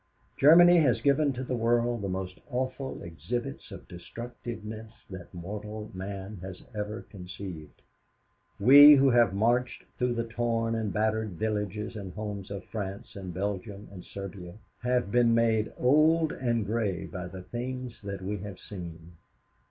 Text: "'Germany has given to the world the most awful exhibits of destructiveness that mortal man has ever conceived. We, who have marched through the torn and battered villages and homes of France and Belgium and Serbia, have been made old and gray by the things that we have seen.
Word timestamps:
"'Germany 0.35 0.77
has 0.77 0.99
given 0.99 1.31
to 1.33 1.43
the 1.43 1.55
world 1.55 2.01
the 2.01 2.09
most 2.09 2.39
awful 2.49 3.03
exhibits 3.03 3.69
of 3.69 3.87
destructiveness 3.87 4.91
that 5.11 5.31
mortal 5.31 5.91
man 5.93 6.37
has 6.41 6.63
ever 6.73 7.03
conceived. 7.03 7.83
We, 8.59 8.95
who 8.95 9.11
have 9.11 9.35
marched 9.35 9.83
through 9.99 10.15
the 10.15 10.23
torn 10.23 10.73
and 10.73 10.91
battered 10.91 11.33
villages 11.33 11.95
and 11.95 12.13
homes 12.15 12.49
of 12.49 12.63
France 12.65 13.15
and 13.15 13.31
Belgium 13.31 13.89
and 13.91 14.03
Serbia, 14.03 14.55
have 14.81 15.11
been 15.11 15.35
made 15.35 15.71
old 15.77 16.31
and 16.31 16.65
gray 16.65 17.05
by 17.05 17.27
the 17.27 17.43
things 17.43 18.01
that 18.01 18.23
we 18.23 18.37
have 18.39 18.57
seen. 18.57 19.17